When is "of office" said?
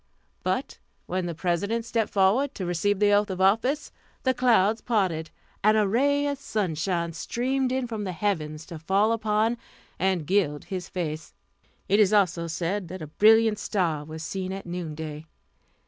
3.29-3.91